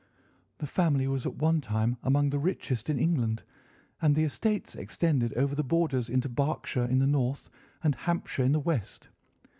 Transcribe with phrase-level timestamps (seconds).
[0.57, 3.43] "The family was at one time among the richest in England,
[4.01, 7.51] and the estates extended over the borders into Berkshire in the north,
[7.83, 9.09] and Hampshire in the west.